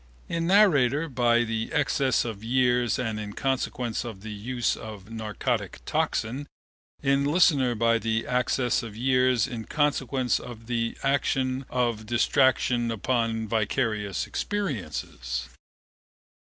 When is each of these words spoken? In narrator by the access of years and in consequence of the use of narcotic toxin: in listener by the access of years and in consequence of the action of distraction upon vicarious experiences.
In 0.27 0.47
narrator 0.47 1.07
by 1.07 1.43
the 1.43 1.71
access 1.71 2.25
of 2.25 2.43
years 2.43 2.97
and 2.97 3.19
in 3.19 3.33
consequence 3.33 4.03
of 4.03 4.21
the 4.21 4.31
use 4.31 4.75
of 4.75 5.11
narcotic 5.11 5.77
toxin: 5.85 6.47
in 7.03 7.23
listener 7.23 7.75
by 7.75 7.99
the 7.99 8.25
access 8.25 8.81
of 8.81 8.95
years 8.97 9.45
and 9.45 9.57
in 9.57 9.65
consequence 9.65 10.39
of 10.39 10.65
the 10.65 10.97
action 11.03 11.67
of 11.69 12.07
distraction 12.07 12.89
upon 12.89 13.47
vicarious 13.47 14.25
experiences. 14.25 15.49